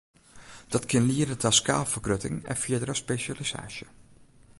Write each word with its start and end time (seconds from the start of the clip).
Dat 0.73 0.83
kin 0.91 1.03
liede 1.09 1.35
ta 1.41 1.51
skaalfergrutting 1.59 2.35
en 2.51 2.61
fierdere 2.63 2.95
spesjalisaasje. 3.03 3.87